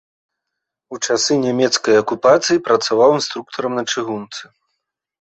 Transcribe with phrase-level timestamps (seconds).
[0.95, 4.43] У часы нямецкай акупацыі працаваў інструктарам на чыгунцы.